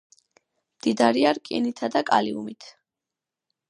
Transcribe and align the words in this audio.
მდიდარია 0.77 1.35
რკინითა 1.39 1.93
და 1.99 2.05
კალიუმით. 2.11 2.73